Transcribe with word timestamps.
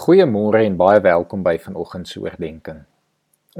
Goeiemôre 0.00 0.62
en 0.64 0.78
baie 0.80 1.00
welkom 1.04 1.42
by 1.44 1.58
vanoggend 1.60 2.08
se 2.08 2.22
oordeenking. 2.22 2.78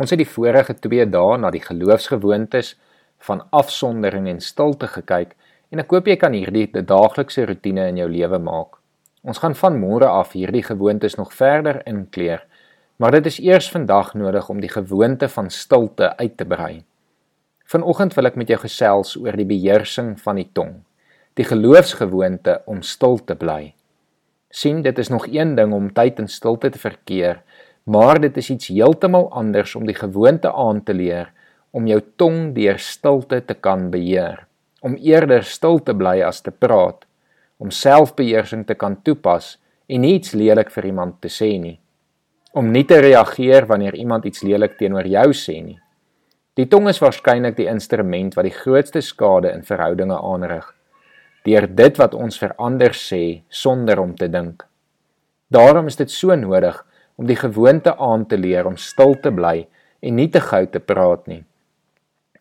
Ons 0.01 0.15
het 0.15 0.23
die 0.23 0.29
vorige 0.35 0.73
2 0.73 1.05
dae 1.13 1.35
na 1.37 1.51
die 1.53 1.61
geloofsgewoontes 1.61 2.71
van 3.27 3.43
afsondering 3.59 4.25
en 4.31 4.39
stilte 4.41 4.89
gekyk 4.89 5.35
en 5.69 5.83
ek 5.83 5.91
hoop 5.93 6.07
jy 6.09 6.15
kan 6.23 6.33
hierdie 6.33 6.65
daaglikse 6.73 7.45
rotine 7.45 7.85
in 7.91 7.99
jou 8.01 8.07
lewe 8.09 8.41
maak. 8.41 8.79
Ons 9.21 9.43
gaan 9.43 9.53
van 9.59 9.77
môre 9.83 10.09
af 10.09 10.33
hierdie 10.33 10.63
gewoontes 10.65 11.19
nog 11.21 11.35
verder 11.37 11.83
inkleer, 11.85 12.47
maar 12.97 13.13
dit 13.19 13.29
is 13.29 13.37
eers 13.45 13.69
vandag 13.75 14.15
nodig 14.17 14.49
om 14.49 14.63
die 14.65 14.73
gewoonte 14.73 15.29
van 15.29 15.51
stilte 15.53 16.15
uit 16.17 16.39
te 16.41 16.47
brei. 16.49 16.79
Vanoggend 17.69 18.17
wil 18.17 18.31
ek 18.33 18.41
met 18.41 18.49
jou 18.49 18.63
gesels 18.65 19.13
oor 19.21 19.37
die 19.37 19.49
beheersing 19.53 20.15
van 20.25 20.41
die 20.41 20.49
tong, 20.57 20.73
die 21.37 21.45
geloofsgewoonte 21.45 22.63
om 22.65 22.81
stil 22.81 23.21
te 23.29 23.37
bly 23.37 23.75
sien 24.51 24.83
dit 24.83 24.99
is 24.99 25.09
nog 25.09 25.27
een 25.31 25.55
ding 25.55 25.73
om 25.73 25.93
tyd 25.95 26.19
in 26.19 26.29
stilte 26.29 26.71
te 26.71 26.79
verkeer, 26.79 27.43
maar 27.85 28.21
dit 28.21 28.37
is 28.37 28.51
iets 28.51 28.69
heeltemal 28.69 29.31
anders 29.31 29.75
om 29.75 29.87
die 29.87 29.95
gewoonte 29.95 30.53
aan 30.53 30.83
te 30.83 30.95
leer 30.95 31.31
om 31.71 31.87
jou 31.87 32.01
tong 32.19 32.51
deur 32.55 32.81
stilte 32.83 33.41
te 33.47 33.55
kan 33.55 33.91
beheer, 33.93 34.43
om 34.83 34.97
eerder 34.99 35.45
stil 35.47 35.79
te 35.79 35.95
bly 35.95 36.19
as 36.27 36.43
te 36.43 36.51
praat, 36.51 37.05
om 37.63 37.71
selfbeheersing 37.71 38.65
te 38.67 38.75
kan 38.75 38.97
toepas 39.07 39.55
en 39.87 40.03
niets 40.03 40.35
lelik 40.35 40.73
vir 40.75 40.91
iemand 40.91 41.21
te 41.23 41.31
sê 41.31 41.53
nie, 41.63 41.77
om 42.59 42.73
nie 42.75 42.83
te 42.89 42.99
reageer 42.99 43.69
wanneer 43.71 43.95
iemand 43.95 44.27
iets 44.27 44.43
lelik 44.43 44.75
teenoor 44.81 45.07
jou 45.07 45.29
sê 45.37 45.61
nie. 45.63 45.79
Die 46.59 46.67
tong 46.67 46.89
is 46.91 46.99
waarskynlik 46.99 47.55
die 47.57 47.69
instrument 47.71 48.35
wat 48.35 48.49
die 48.49 48.57
grootste 48.57 49.03
skade 49.05 49.53
in 49.55 49.63
verhoudinge 49.63 50.19
aanrig 50.19 50.67
deur 51.45 51.67
dit 51.67 51.99
wat 51.99 52.15
ons 52.15 52.39
vir 52.39 52.55
ander 52.59 52.95
sê 52.97 53.43
sonder 53.49 54.01
om 54.01 54.15
te 54.17 54.29
dink. 54.29 54.67
Daarom 55.51 55.87
is 55.87 55.97
dit 55.97 56.11
so 56.11 56.35
nodig 56.37 56.77
om 57.17 57.27
die 57.27 57.37
gewoonte 57.37 57.97
aan 57.97 58.27
te 58.27 58.39
leer 58.39 58.67
om 58.67 58.77
stil 58.77 59.17
te 59.21 59.33
bly 59.35 59.67
en 60.01 60.17
nie 60.17 60.29
te 60.29 60.41
gou 60.41 60.67
te 60.67 60.81
praat 60.81 61.27
nie. 61.27 61.43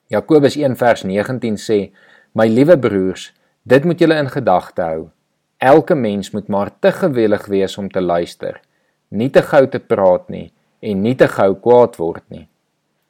Jakobus 0.10 0.56
1 0.58 0.76
vers 0.76 1.04
19 1.04 1.58
sê: 1.58 1.92
"My 2.34 2.48
liewe 2.48 2.78
broers, 2.78 3.34
dit 3.64 3.84
moet 3.86 4.00
julle 4.00 4.18
in 4.18 4.30
gedagte 4.30 4.82
hou. 4.82 5.10
Elke 5.60 5.96
mens 5.96 6.32
moet 6.32 6.48
maar 6.48 6.72
te 6.80 6.92
gewillig 6.92 7.46
wees 7.46 7.78
om 7.78 7.90
te 7.90 8.02
luister, 8.02 8.62
nie 9.10 9.30
te 9.30 9.42
gou 9.42 9.68
te 9.68 9.80
praat 9.80 10.30
nie 10.30 10.52
en 10.80 11.02
nie 11.04 11.16
te 11.16 11.28
gou 11.28 11.56
kwaad 11.56 11.98
word 12.00 12.24
nie. 12.30 12.48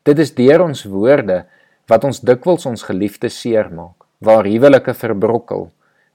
Dit 0.03 0.19
is 0.19 0.33
deur 0.33 0.63
ons 0.65 0.83
woorde 0.89 1.43
wat 1.89 2.03
ons 2.03 2.21
dikwels 2.25 2.65
ons 2.65 2.83
geliefdes 2.83 3.37
seermaak, 3.41 4.05
waar 4.19 4.47
huwelike 4.49 4.93
verbrokkel, 4.93 5.69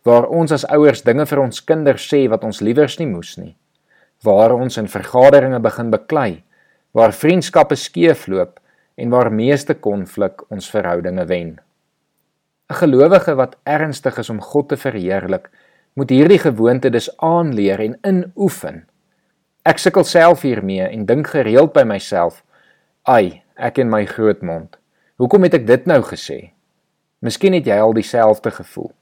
waar 0.04 0.28
ons 0.28 0.52
as 0.52 0.66
ouers 0.68 1.02
dinge 1.02 1.24
vir 1.26 1.40
ons 1.40 1.62
kinders 1.64 2.06
sê 2.12 2.26
wat 2.28 2.44
ons 2.44 2.60
liewers 2.60 2.98
nie 3.00 3.08
moes 3.08 3.36
nie. 3.40 3.54
Waar 4.24 4.52
ons 4.52 4.76
in 4.80 4.88
vergaderinge 4.88 5.60
begin 5.64 5.90
beklei, 5.92 6.44
waar 6.92 7.16
vriendskappe 7.16 7.76
skeefloop 7.76 8.60
en 8.96 9.10
waar 9.10 9.32
meeste 9.32 9.74
konflik 9.74 10.44
ons 10.52 10.68
verhoudinge 10.70 11.24
wen. 11.26 11.60
'n 12.70 12.74
Gelowige 12.74 13.34
wat 13.34 13.56
ernstig 13.64 14.18
is 14.18 14.30
om 14.30 14.40
God 14.40 14.68
te 14.68 14.76
verheerlik, 14.76 15.50
moet 15.94 16.10
hierdie 16.10 16.38
gewoonte 16.38 16.90
dus 16.90 17.10
aanleer 17.16 17.80
en 17.80 17.98
inoefen. 18.02 18.84
Ek 19.64 19.78
sukkel 19.78 20.04
self 20.04 20.42
hiermee 20.42 20.88
en 20.88 21.06
dink 21.06 21.26
gereeld 21.26 21.72
by 21.72 21.82
myself: 21.82 22.42
"Ai, 23.02 23.42
ek 23.56 23.78
en 23.78 23.90
my 23.90 24.04
groot 24.04 24.42
mond. 24.42 24.76
Hoekom 25.16 25.42
het 25.42 25.54
ek 25.54 25.66
dit 25.66 25.86
nou 25.86 26.02
gesê?" 26.02 26.52
Miskien 27.20 27.52
het 27.52 27.66
jy 27.66 27.78
al 27.78 27.92
dieselfde 27.92 28.50
gevoel. 28.50 28.92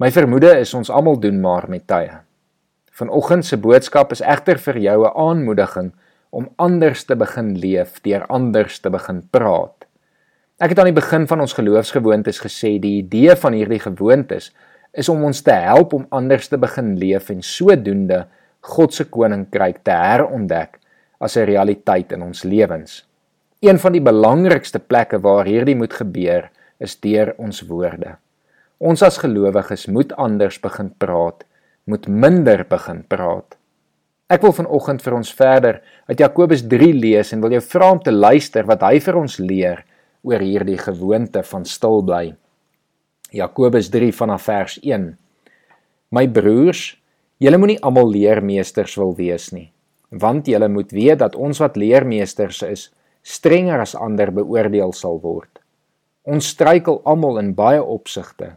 My 0.00 0.08
vermoede 0.08 0.54
is 0.56 0.70
ons 0.72 0.88
almal 0.88 1.18
doen 1.20 1.42
maar 1.42 1.66
met 1.68 1.82
tye. 1.84 2.22
Vanoggend 2.96 3.44
se 3.44 3.58
boodskap 3.60 4.14
is 4.14 4.22
egter 4.24 4.56
vir 4.56 4.78
jou 4.80 5.04
'n 5.04 5.16
aanmoediging 5.24 5.90
om 6.30 6.48
anders 6.56 7.04
te 7.04 7.16
begin 7.16 7.58
leef 7.58 8.00
deur 8.00 8.24
anders 8.26 8.78
te 8.80 8.90
begin 8.90 9.20
praat. 9.30 9.84
Ek 10.58 10.70
het 10.70 10.78
aan 10.78 10.88
die 10.88 11.00
begin 11.00 11.26
van 11.26 11.40
ons 11.40 11.52
geloofsgewoontes 11.52 12.40
gesê 12.40 12.80
die 12.80 13.02
idee 13.02 13.36
van 13.36 13.52
hierdie 13.52 13.78
gewoontes 13.78 14.52
is 14.92 15.08
om 15.08 15.24
ons 15.24 15.42
te 15.42 15.52
help 15.52 15.92
om 15.92 16.06
anders 16.08 16.48
te 16.48 16.56
begin 16.56 16.96
leef 16.96 17.28
en 17.30 17.42
sodoende 17.42 18.26
God 18.60 18.94
se 18.94 19.04
koninkryk 19.04 19.84
te 19.84 19.90
herontdek 19.90 20.78
as 21.20 21.36
'n 21.36 21.44
realiteit 21.44 22.12
in 22.12 22.22
ons 22.22 22.42
lewens. 22.42 23.04
Een 23.60 23.78
van 23.78 23.92
die 23.92 24.00
belangrikste 24.02 24.78
plekke 24.78 25.20
waar 25.20 25.44
hierdie 25.44 25.76
moet 25.76 25.92
gebeur 25.92 26.50
is 26.78 27.00
deur 27.00 27.34
ons 27.36 27.60
woorde. 27.60 28.16
Ons 28.80 29.02
as 29.04 29.18
gelowiges 29.20 29.90
moet 29.92 30.14
anders 30.16 30.56
begin 30.56 30.86
praat, 30.96 31.42
moet 31.84 32.06
minder 32.08 32.62
begin 32.64 33.02
praat. 33.04 33.58
Ek 34.32 34.40
wil 34.40 34.54
vanoggend 34.56 35.02
vir 35.04 35.16
ons 35.18 35.32
verder 35.36 35.80
uit 36.08 36.22
Jakobus 36.22 36.62
3 36.64 36.88
lees 36.96 37.34
en 37.34 37.42
wil 37.44 37.58
jou 37.58 37.60
vra 37.74 37.90
om 37.92 38.00
te 38.00 38.14
luister 38.14 38.64
wat 38.64 38.80
hy 38.86 39.02
vir 39.04 39.18
ons 39.20 39.34
leer 39.36 39.82
oor 40.24 40.40
hierdie 40.40 40.78
gewoonte 40.80 41.42
van 41.50 41.66
stil 41.68 42.00
bly. 42.08 42.22
Jakobus 43.36 43.90
3 43.92 44.08
vanaf 44.16 44.46
vers 44.48 44.78
1. 44.80 45.04
My 46.16 46.24
broers, 46.32 46.94
julle 47.36 47.60
moenie 47.60 47.78
almal 47.84 48.08
leermeesters 48.14 48.96
wil 48.96 49.12
wees 49.18 49.50
nie, 49.52 49.68
want 50.08 50.48
julle 50.48 50.70
moet 50.72 50.96
weet 50.96 51.20
dat 51.20 51.36
ons 51.36 51.60
wat 51.60 51.76
leermeesters 51.76 52.62
is, 52.64 52.88
strenger 53.20 53.84
as 53.84 53.92
ander 53.92 54.32
beoordeel 54.32 54.96
sal 54.96 55.20
word. 55.20 55.60
Ons 56.24 56.48
struikel 56.56 57.02
almal 57.04 57.42
in 57.44 57.52
baie 57.52 57.84
opsigte. 57.84 58.54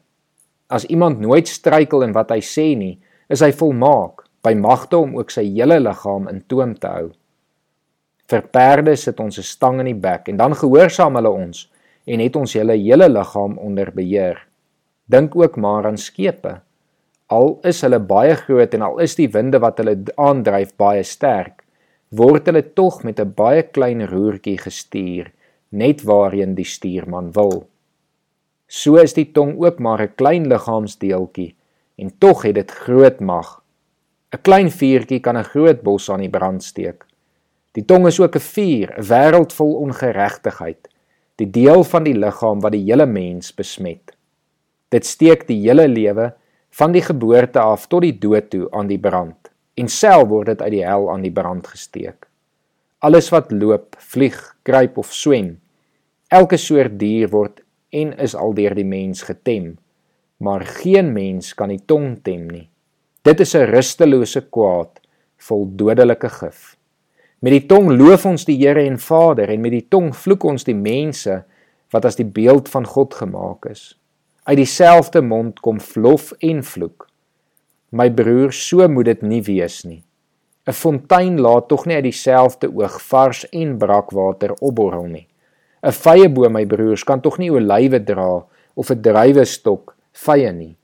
As 0.70 0.86
iemand 0.86 1.20
nooit 1.20 1.48
struikel 1.48 2.04
in 2.04 2.14
wat 2.14 2.32
hy 2.32 2.40
sê 2.40 2.76
nie, 2.78 3.00
is 3.30 3.42
hy 3.42 3.52
volmaak, 3.52 4.24
by 4.44 4.54
magte 4.60 4.98
om 5.00 5.16
ook 5.16 5.32
sy 5.32 5.46
hele 5.48 5.80
liggaam 5.80 6.28
in 6.28 6.42
toom 6.52 6.76
te 6.76 6.88
hou. 6.88 7.12
Vir 8.28 8.44
perde 8.56 8.96
sit 8.96 9.20
ons 9.20 9.38
'n 9.40 9.44
stang 9.44 9.80
in 9.80 9.86
die 9.86 10.02
bek 10.08 10.30
en 10.30 10.38
dan 10.38 10.56
gehoorsaam 10.56 11.16
hulle 11.16 11.30
ons 11.30 11.70
en 12.08 12.20
het 12.20 12.36
ons 12.36 12.54
hele 12.54 12.76
hele 12.76 13.08
liggaam 13.10 13.58
onder 13.58 13.92
beheer. 13.92 14.40
Dink 15.08 15.36
ook 15.36 15.58
maar 15.58 15.86
aan 15.86 15.98
skepe. 15.98 16.62
Al 17.28 17.60
is 17.64 17.82
hulle 17.82 18.00
baie 18.00 18.36
groot 18.36 18.74
en 18.74 18.82
al 18.82 19.00
is 19.00 19.16
die 19.16 19.28
winde 19.28 19.60
wat 19.60 19.78
hulle 19.78 19.98
aandryf 20.18 20.76
baie 20.78 21.04
sterk, 21.04 21.64
word 22.12 22.46
hulle 22.48 22.74
tog 22.74 23.04
met 23.04 23.20
'n 23.20 23.34
baie 23.36 23.64
klein 23.64 24.08
roertjie 24.08 24.58
gestuur, 24.58 25.32
net 25.72 26.04
waarheen 26.04 26.56
die 26.56 26.66
stuurman 26.66 27.32
wil. 27.32 27.68
So 28.74 28.98
is 28.98 29.14
die 29.14 29.28
tong 29.30 29.54
ook 29.62 29.78
maar 29.78 30.02
'n 30.02 30.16
klein 30.18 30.48
liggaamsdeeltjie 30.50 31.56
en 32.02 32.10
tog 32.18 32.42
het 32.42 32.56
dit 32.56 32.72
groot 32.72 33.20
mag. 33.20 33.62
'n 34.34 34.42
Klein 34.42 34.72
vuurtjie 34.72 35.20
kan 35.20 35.38
'n 35.38 35.52
groot 35.54 35.82
bos 35.84 36.10
aan 36.10 36.26
die 36.26 36.30
brand 36.30 36.64
steek. 36.64 37.06
Die 37.72 37.86
tong 37.86 38.08
is 38.08 38.20
ook 38.20 38.36
'n 38.36 38.40
vuur, 38.40 38.90
'n 38.98 39.06
wêreld 39.12 39.54
vol 39.54 39.74
ongeregtigheid, 39.76 40.90
die 41.36 41.50
deel 41.50 41.84
van 41.84 42.04
die 42.04 42.18
liggaam 42.18 42.62
wat 42.62 42.72
die 42.72 42.86
hele 42.90 43.06
mens 43.06 43.54
besmet. 43.54 44.18
Dit 44.90 45.06
steek 45.06 45.48
die 45.48 45.62
hele 45.62 45.88
lewe 45.88 46.34
van 46.70 46.92
die 46.92 47.02
geboorte 47.02 47.60
af 47.60 47.88
tot 47.88 48.02
die 48.02 48.20
dood 48.20 48.50
toe 48.50 48.72
aan 48.72 48.88
die 48.88 49.00
brand 49.00 49.52
en 49.74 49.88
self 49.88 50.28
word 50.28 50.46
dit 50.46 50.62
uit 50.62 50.72
die 50.72 50.86
hel 50.86 51.12
aan 51.12 51.22
die 51.22 51.32
brand 51.32 51.68
gesteek. 51.68 52.28
Alles 53.00 53.30
wat 53.30 53.52
loop, 53.52 53.96
vlieg, 54.00 54.56
kruip 54.64 54.98
of 54.98 55.14
swem, 55.14 55.60
elke 56.28 56.58
soort 56.58 57.00
dier 57.00 57.30
word 57.30 57.64
en 57.94 58.14
is 58.18 58.36
al 58.36 58.54
deur 58.58 58.76
die 58.76 58.88
mens 58.88 59.24
getem, 59.28 59.78
maar 60.44 60.66
geen 60.82 61.14
mens 61.14 61.54
kan 61.54 61.70
die 61.70 61.82
tong 61.86 62.18
tem 62.26 62.48
nie. 62.50 62.70
Dit 63.24 63.40
is 63.40 63.56
'n 63.56 63.70
rustelose 63.72 64.42
kwaad 64.50 65.00
vol 65.38 65.68
dodelike 65.76 66.30
gif. 66.30 66.76
Met 67.40 67.52
die 67.52 67.66
tong 67.68 67.92
loof 67.92 68.26
ons 68.26 68.46
die 68.46 68.58
Here 68.58 68.84
en 68.86 69.00
Vader 69.00 69.50
en 69.50 69.62
met 69.62 69.72
die 69.72 69.88
tong 69.90 70.14
vloek 70.16 70.44
ons 70.44 70.64
die 70.64 70.76
mense 70.76 71.44
wat 71.92 72.06
as 72.06 72.16
die 72.16 72.26
beeld 72.26 72.70
van 72.70 72.86
God 72.86 73.14
gemaak 73.14 73.66
is. 73.66 74.00
Uit 74.44 74.58
dieselfde 74.58 75.22
mond 75.22 75.60
kom 75.60 75.80
vlof 75.80 76.32
en 76.40 76.64
vloek. 76.64 77.08
My 77.92 78.10
broer, 78.10 78.52
so 78.52 78.88
moet 78.88 79.06
dit 79.06 79.22
nie 79.22 79.42
wees 79.42 79.84
nie. 79.86 80.04
'n 80.68 80.72
Fontein 80.72 81.40
laat 81.40 81.68
tog 81.68 81.86
nie 81.86 81.96
uit 81.96 82.04
dieselfde 82.04 82.70
oog 82.72 83.02
vars 83.02 83.50
en 83.50 83.78
brakwater 83.78 84.54
opborrel 84.62 85.06
nie. 85.12 85.28
'n 85.84 85.92
Vye 85.92 86.30
boom, 86.30 86.54
my 86.54 86.66
broers, 86.66 87.04
kan 87.04 87.22
tog 87.22 87.40
nie 87.40 87.52
olywe 87.52 88.00
dra 88.00 88.46
of 88.76 88.92
'n 88.92 89.02
druiwestok 89.02 89.96
vye 90.14 90.52
nie. 90.52 90.76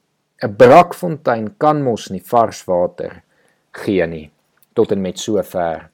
'n 0.43 0.55
Brakfontein 0.55 1.55
kan 1.57 1.83
mos 1.83 2.09
nie 2.09 2.23
vars 2.23 2.67
water 2.67 3.23
gee 3.71 4.05
nie 4.07 4.29
tot 4.73 4.91
en 4.91 5.01
met 5.01 5.19
so 5.19 5.41
ver. 5.43 5.89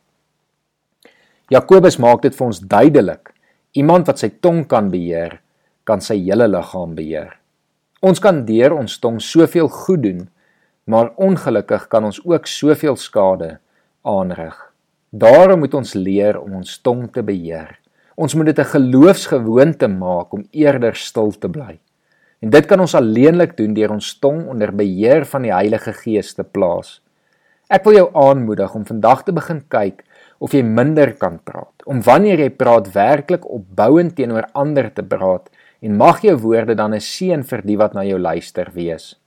Jakobus 1.49 1.97
maak 1.97 2.21
dit 2.21 2.35
vir 2.35 2.45
ons 2.45 2.59
duidelik. 2.59 3.31
Iemand 3.73 4.07
wat 4.07 4.21
sy 4.21 4.29
tong 4.41 4.63
kan 4.69 4.91
beheer, 4.93 5.39
kan 5.85 6.01
sy 6.01 6.17
hele 6.21 6.47
liggaam 6.47 6.95
beheer. 6.97 7.35
Ons 8.05 8.21
kan 8.21 8.43
deur 8.45 8.75
ons 8.77 8.99
tong 9.01 9.19
soveel 9.21 9.69
goed 9.69 10.03
doen, 10.05 10.21
maar 10.85 11.13
ongelukkig 11.17 11.87
kan 11.89 12.05
ons 12.05 12.21
ook 12.25 12.47
soveel 12.47 12.97
skade 12.97 13.57
aanrig. 14.05 14.55
Daarom 15.09 15.63
moet 15.63 15.73
ons 15.73 15.95
leer 15.97 16.37
om 16.37 16.59
ons 16.61 16.77
tong 16.85 17.07
te 17.09 17.23
beheer. 17.25 17.73
Ons 18.15 18.33
moet 18.33 18.45
dit 18.45 18.59
'n 18.59 18.71
geloofsgewoonte 18.71 19.87
maak 19.87 20.33
om 20.33 20.47
eerder 20.51 20.95
stil 20.95 21.31
te 21.31 21.49
bly. 21.49 21.79
En 22.39 22.49
dit 22.49 22.65
kan 22.65 22.79
ons 22.79 22.95
alleenlik 22.95 23.57
doen 23.57 23.73
deur 23.73 23.91
ons 23.91 24.19
tong 24.19 24.47
onder 24.47 24.75
beheer 24.75 25.25
van 25.25 25.41
die 25.41 25.53
Heilige 25.53 25.93
Gees 25.93 26.33
te 26.33 26.43
plaas. 26.43 27.01
Ek 27.69 27.83
wil 27.83 27.93
jou 27.93 28.09
aanmoedig 28.13 28.75
om 28.75 28.85
vandag 28.85 29.23
te 29.23 29.33
begin 29.33 29.63
kyk 29.67 30.03
of 30.39 30.51
jy 30.53 30.61
minder 30.63 31.13
kan 31.13 31.39
praat. 31.43 31.73
Om 31.85 32.01
wanneer 32.01 32.39
jy 32.39 32.49
praat 32.49 32.93
werklik 32.93 33.45
opbouend 33.49 34.15
teenoor 34.15 34.47
ander 34.53 34.93
te 34.93 35.03
praat 35.03 35.49
en 35.81 35.97
mag 35.97 36.21
jou 36.21 36.37
woorde 36.37 36.75
dan 36.75 36.93
'n 36.93 36.99
seën 36.99 37.43
vir 37.43 37.61
die 37.61 37.77
wat 37.77 37.93
na 37.93 38.03
jou 38.03 38.19
luister 38.19 38.71
wees. 38.73 39.19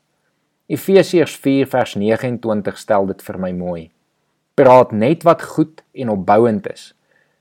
Efesiërs 0.69 1.37
4 1.37 1.67
vers 1.67 1.95
29 1.95 2.79
stel 2.79 3.07
dit 3.07 3.23
vir 3.23 3.39
my 3.39 3.53
mooi. 3.53 3.91
Praat 4.55 4.93
net 4.93 5.23
wat 5.25 5.43
goed 5.43 5.83
en 5.93 6.09
opbouend 6.09 6.73
is 6.73 6.95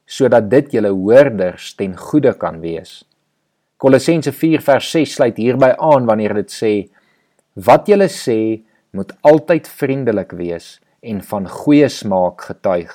sodat 0.08 0.48
dit 0.50 0.72
julle 0.78 0.94
hoorders 0.96 1.74
ten 1.76 1.96
goeie 2.00 2.34
kan 2.40 2.62
wees. 2.64 3.04
Kolossense 3.78 4.32
4 4.32 4.64
vers 4.66 4.92
6 4.96 5.18
sluit 5.20 5.38
hierby 5.38 5.74
aan 5.78 6.08
wanneer 6.10 6.34
dit 6.40 6.54
sê 6.54 6.74
wat 7.68 7.90
julle 7.92 8.08
sê 8.10 8.64
moet 8.96 9.12
altyd 9.28 9.68
vriendelik 9.68 10.32
wees 10.40 10.78
en 11.04 11.20
van 11.22 11.46
goeie 11.48 11.90
smaak 11.90 12.48
getuig. 12.50 12.94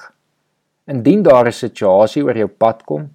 Indien 0.88 1.23
daar 1.23 1.47
'n 1.47 1.53
situasie 1.53 2.25
oor 2.25 2.37
jou 2.37 2.49
pad 2.49 2.82
kom 2.85 3.11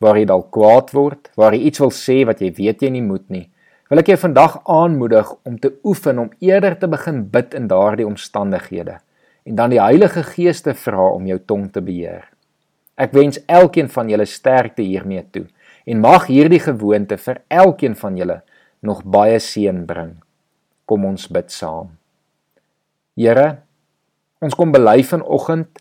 waar 0.00 0.18
jy 0.18 0.24
dalk 0.24 0.50
kwaad 0.50 0.90
word, 0.90 1.30
waar 1.36 1.54
jy 1.54 1.60
iets 1.68 1.78
wil 1.78 1.90
sê 1.90 2.24
wat 2.26 2.40
jy 2.40 2.50
weet 2.50 2.82
jy 2.82 2.90
nie 2.90 3.02
moet 3.02 3.28
nie, 3.30 3.50
wil 3.90 3.98
ek 3.98 4.06
jou 4.06 4.16
vandag 4.16 4.62
aanmoedig 4.64 5.32
om 5.44 5.58
te 5.58 5.70
oefen 5.84 6.18
om 6.18 6.30
eerder 6.40 6.78
te 6.78 6.88
begin 6.88 7.24
bid 7.30 7.54
in 7.54 7.68
daardie 7.68 8.06
omstandighede 8.06 8.98
en 9.44 9.54
dan 9.54 9.70
die 9.70 9.80
Heilige 9.80 10.22
Gees 10.22 10.62
te 10.62 10.74
vra 10.74 11.12
om 11.12 11.26
jou 11.26 11.38
tong 11.38 11.72
te 11.72 11.80
beheer. 11.80 12.24
Ek 13.00 13.14
wens 13.16 13.40
elkeen 13.48 13.88
van 13.88 14.10
julle 14.12 14.26
sterkte 14.28 14.84
hiermee 14.84 15.24
toe 15.32 15.46
en 15.88 16.02
mag 16.02 16.28
hierdie 16.30 16.60
gewoonte 16.62 17.16
vir 17.18 17.40
elkeen 17.48 17.96
van 17.98 18.16
julle 18.16 18.42
nog 18.82 19.02
baie 19.04 19.38
seën 19.40 19.84
bring. 19.86 20.16
Kom 20.86 21.06
ons 21.08 21.28
bid 21.32 21.50
saam. 21.54 21.94
Here, 23.16 23.62
ons 24.42 24.56
kom 24.58 24.72
bely 24.74 25.00
vanoggend 25.06 25.80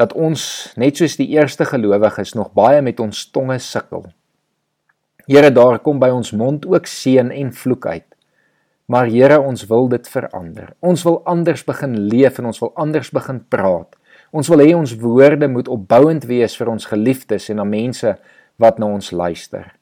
dat 0.00 0.14
ons 0.16 0.42
net 0.80 1.00
soos 1.00 1.18
die 1.20 1.28
eerste 1.34 1.66
gelowiges 1.68 2.34
nog 2.38 2.54
baie 2.56 2.80
met 2.82 3.00
ons 3.02 3.26
tonge 3.34 3.58
sukkel. 3.60 4.06
Here, 5.28 5.50
daar 5.52 5.78
kom 5.84 6.00
by 6.02 6.08
ons 6.14 6.32
mond 6.32 6.64
ook 6.66 6.88
seën 6.88 7.30
en 7.30 7.52
vloek 7.52 7.86
uit. 7.86 8.06
Maar 8.90 9.10
Here, 9.12 9.38
ons 9.38 9.66
wil 9.70 9.90
dit 9.92 10.08
verander. 10.10 10.72
Ons 10.80 11.04
wil 11.06 11.20
anders 11.28 11.62
begin 11.66 11.94
leef 12.10 12.40
en 12.40 12.48
ons 12.50 12.62
wil 12.62 12.72
anders 12.74 13.12
begin 13.14 13.42
praat. 13.52 13.94
Ons 14.30 14.48
wil 14.52 14.62
hê 14.62 14.74
ons 14.78 14.92
woorde 15.02 15.48
moet 15.50 15.68
opbouend 15.68 16.24
wees 16.30 16.54
vir 16.58 16.70
ons 16.70 16.86
geliefdes 16.86 17.48
en 17.50 17.64
aan 17.64 17.72
mense 17.72 18.14
wat 18.62 18.78
na 18.78 18.86
ons 18.86 19.10
luister. 19.10 19.72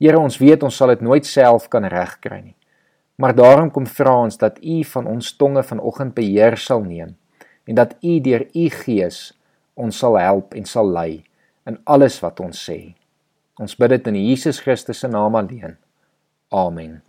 Here, 0.00 0.18
ons 0.18 0.38
weet 0.40 0.62
ons 0.62 0.76
sal 0.76 0.94
dit 0.94 1.02
nooit 1.04 1.26
self 1.26 1.66
kan 1.72 1.84
regkry 1.84 2.40
nie. 2.40 2.56
Maar 3.20 3.34
daarom 3.36 3.68
kom 3.70 3.84
vra 3.84 4.14
ons 4.22 4.38
dat 4.40 4.56
U 4.62 4.78
van 4.94 5.10
ons 5.10 5.34
tonge 5.36 5.62
vanoggend 5.66 6.14
beheer 6.16 6.56
sal 6.56 6.86
neem 6.86 7.16
en 7.68 7.76
dat 7.76 7.92
U 8.00 8.16
deur 8.24 8.46
U 8.56 8.70
Gees 8.80 9.20
ons 9.76 9.98
sal 9.98 10.16
help 10.20 10.56
en 10.56 10.64
sal 10.64 10.88
lei 10.88 11.22
in 11.68 11.76
alles 11.84 12.16
wat 12.24 12.40
ons 12.40 12.56
sê. 12.56 12.94
Ons 13.60 13.76
bid 13.76 13.92
dit 13.92 14.08
in 14.14 14.22
Jesus 14.22 14.62
Christus 14.64 15.04
se 15.04 15.08
naam 15.12 15.36
alleen. 15.36 15.76
Amen. 16.48 17.00